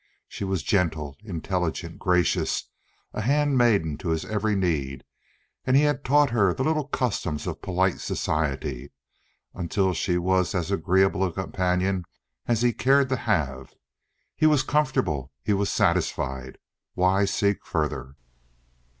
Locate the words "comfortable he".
14.63-15.53